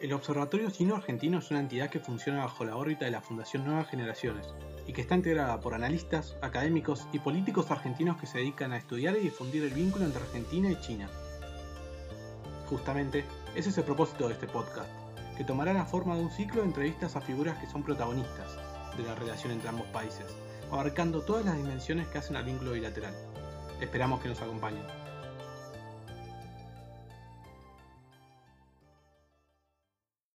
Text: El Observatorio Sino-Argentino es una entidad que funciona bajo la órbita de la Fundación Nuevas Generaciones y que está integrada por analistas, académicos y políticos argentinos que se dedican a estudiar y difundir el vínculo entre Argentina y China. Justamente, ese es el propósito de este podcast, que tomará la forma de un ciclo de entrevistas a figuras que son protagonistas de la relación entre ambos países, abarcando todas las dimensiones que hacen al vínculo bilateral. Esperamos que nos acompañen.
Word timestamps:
El 0.00 0.14
Observatorio 0.14 0.70
Sino-Argentino 0.70 1.40
es 1.40 1.50
una 1.50 1.60
entidad 1.60 1.90
que 1.90 2.00
funciona 2.00 2.44
bajo 2.44 2.64
la 2.64 2.74
órbita 2.74 3.04
de 3.04 3.10
la 3.10 3.20
Fundación 3.20 3.66
Nuevas 3.66 3.86
Generaciones 3.86 4.46
y 4.86 4.94
que 4.94 5.02
está 5.02 5.14
integrada 5.14 5.60
por 5.60 5.74
analistas, 5.74 6.38
académicos 6.40 7.06
y 7.12 7.18
políticos 7.18 7.70
argentinos 7.70 8.16
que 8.16 8.26
se 8.26 8.38
dedican 8.38 8.72
a 8.72 8.78
estudiar 8.78 9.14
y 9.16 9.20
difundir 9.20 9.62
el 9.62 9.74
vínculo 9.74 10.06
entre 10.06 10.22
Argentina 10.22 10.70
y 10.70 10.80
China. 10.80 11.10
Justamente, 12.70 13.26
ese 13.54 13.68
es 13.68 13.76
el 13.76 13.84
propósito 13.84 14.26
de 14.26 14.32
este 14.32 14.46
podcast, 14.46 14.88
que 15.36 15.44
tomará 15.44 15.74
la 15.74 15.84
forma 15.84 16.16
de 16.16 16.22
un 16.22 16.30
ciclo 16.30 16.62
de 16.62 16.68
entrevistas 16.68 17.14
a 17.16 17.20
figuras 17.20 17.58
que 17.58 17.70
son 17.70 17.82
protagonistas 17.82 18.56
de 18.96 19.02
la 19.02 19.14
relación 19.16 19.52
entre 19.52 19.68
ambos 19.68 19.86
países, 19.88 20.34
abarcando 20.72 21.20
todas 21.20 21.44
las 21.44 21.58
dimensiones 21.58 22.08
que 22.08 22.16
hacen 22.16 22.36
al 22.36 22.44
vínculo 22.44 22.72
bilateral. 22.72 23.14
Esperamos 23.82 24.22
que 24.22 24.30
nos 24.30 24.40
acompañen. 24.40 24.86